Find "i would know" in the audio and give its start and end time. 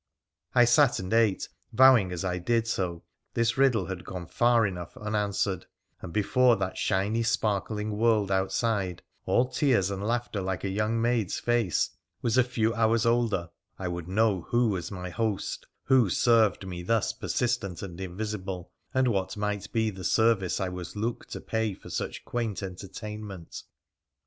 13.77-14.41